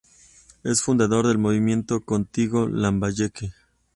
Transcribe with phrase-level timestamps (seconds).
[0.63, 3.53] Es fundador del movimiento Contigo Lambayeque.